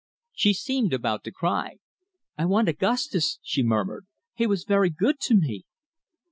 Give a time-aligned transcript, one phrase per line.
[0.33, 1.75] She seemed about to cry.
[2.35, 4.07] "I want Augustus," she murmured.
[4.33, 5.63] "He was very good to me."